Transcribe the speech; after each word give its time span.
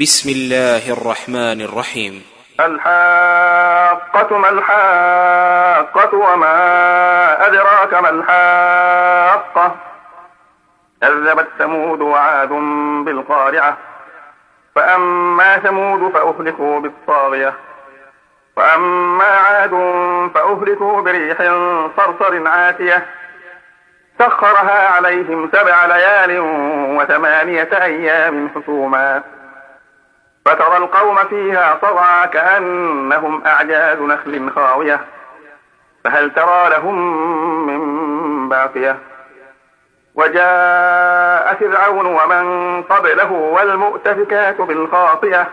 بسم 0.00 0.30
الله 0.30 0.92
الرحمن 0.92 1.60
الرحيم. 1.60 2.22
الحاقة 2.60 4.36
ما 4.38 4.48
الحاقة 4.48 6.14
وما 6.14 6.56
أدراك 7.46 7.94
ما 7.94 8.10
الحاقة؟ 8.10 9.76
كذبت 11.00 11.48
ثمود 11.58 12.00
وعاد 12.00 12.48
بالقارعة. 13.04 13.76
فأما 14.74 15.58
ثمود 15.58 16.12
فأهلكوا 16.12 16.80
بالطاغية. 16.80 17.54
وأما 18.56 19.24
عاد 19.24 19.70
فأهلكوا 20.34 21.00
بريح 21.00 21.38
صرصر 21.96 22.48
عاتية. 22.48 23.06
سخرها 24.18 24.88
عليهم 24.88 25.50
سبع 25.52 25.86
ليال 25.86 26.40
وثمانية 26.98 27.68
أيام 27.72 28.50
حسوما. 28.54 29.22
فترى 30.44 30.76
القوم 30.76 31.16
فيها 31.16 31.78
صرعى 31.82 32.28
كأنهم 32.28 33.46
أعجاز 33.46 33.98
نخل 33.98 34.50
خاوية. 34.50 35.00
فهل 36.04 36.30
ترى 36.30 36.70
لهم 36.70 36.96
من 37.66 38.48
باقية؟ 38.48 38.98
وجاء 40.14 41.54
فرعون 41.54 42.06
ومن 42.06 42.82
قبله 42.82 43.32
والمؤتفكات 43.32 44.60
بالخاطئة 44.60 45.46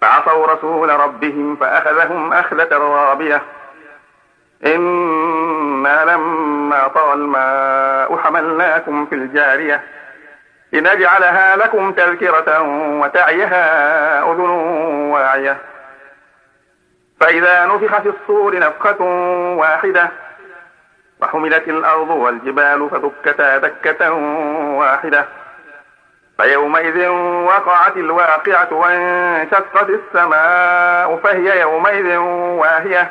فعصوا 0.00 0.46
رسول 0.46 0.90
ربهم 1.00 1.56
فأخذهم 1.56 2.32
أخذة 2.32 2.76
رابية. 2.78 3.42
إنا 4.66 6.04
لما 6.04 6.88
طغى 6.88 7.12
الماء 7.12 8.16
حملناكم 8.16 9.06
في 9.06 9.14
الجارية. 9.14 9.84
لنجعلها 10.74 11.56
لكم 11.56 11.92
تذكرة 11.92 12.62
وتعيها 13.00 14.22
أذن 14.22 14.50
واعية. 15.10 15.56
فإذا 17.20 17.66
نفخ 17.66 18.00
في 18.00 18.08
الصور 18.08 18.58
نفخة 18.58 19.00
واحدة 19.58 20.10
وحملت 21.20 21.68
الأرض 21.68 22.10
والجبال 22.10 22.90
فدكتا 22.90 23.58
دكة 23.58 24.12
واحدة. 24.78 25.24
فيومئذ 26.36 27.08
وقعت 27.46 27.96
الواقعة 27.96 28.72
وانشقت 28.72 29.88
السماء 29.88 31.16
فهي 31.16 31.60
يومئذ 31.60 32.16
واهية. 32.16 33.10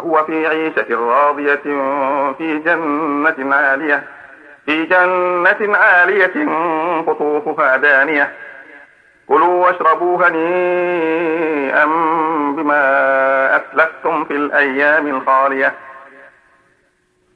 فهو 0.00 0.24
في 0.24 0.46
عيشة 0.46 0.86
راضية 0.90 1.54
في 2.38 2.62
جنة 2.64 3.54
عالية 3.54 4.02
في 4.66 4.84
جنة 4.84 5.76
عالية 5.76 6.32
قطوفها 7.06 7.76
دانية. 7.76 8.32
كلوا 9.28 9.66
واشربوا 9.66 10.26
هنيئا 10.26 11.84
بما 12.56 13.56
أسلفتم 13.56 14.24
في 14.24 14.36
الأيام 14.36 15.06
الخالية. 15.06 15.74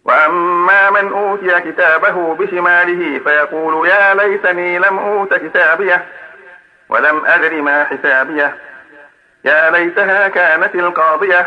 وأما 0.04 0.90
من 0.90 1.12
أوتي 1.12 1.60
كتابه 1.60 2.34
بشماله 2.34 3.18
فيقول 3.18 3.88
يا 3.88 4.14
ليتني 4.14 4.78
لم 4.78 4.98
أوت 4.98 5.34
كتابيه 5.34 6.04
ولم 6.88 7.26
أدر 7.26 7.62
ما 7.62 7.84
حسابيه. 7.84 8.56
يا 9.44 9.70
ليتها 9.70 10.28
كانت 10.28 10.74
القاضية. 10.74 11.46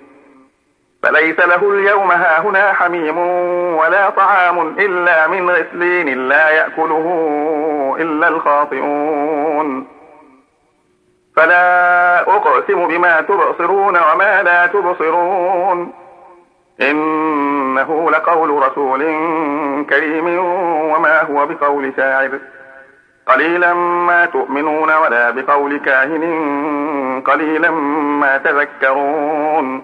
فليس 1.03 1.39
له 1.39 1.71
اليوم 1.71 2.11
هاهنا 2.11 2.73
حميم 2.73 3.17
ولا 3.77 4.09
طعام 4.09 4.67
إلا 4.79 5.27
من 5.27 5.49
غسلين 5.49 6.27
لا 6.27 6.49
يأكله 6.49 7.07
إلا 7.99 8.27
الخاطئون. 8.27 9.87
فلا 11.35 12.19
أقسم 12.21 12.87
بما 12.87 13.21
تبصرون 13.21 13.97
وما 13.97 14.43
لا 14.43 14.67
تبصرون. 14.67 15.93
إنه 16.81 18.11
لقول 18.11 18.49
رسول 18.49 19.01
كريم 19.89 20.39
وما 20.93 21.21
هو 21.21 21.45
بقول 21.45 21.93
شاعر. 21.97 22.39
قليلا 23.27 23.73
ما 23.73 24.25
تؤمنون 24.25 24.95
ولا 24.95 25.31
بقول 25.31 25.79
كاهن. 25.79 27.23
قليلا 27.27 27.71
ما 28.21 28.37
تذكرون. 28.37 29.83